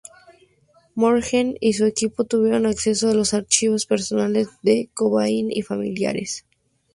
[0.95, 6.43] Morgen y su equipo tuvieron acceso a los archivos personales de Cobain y familiares.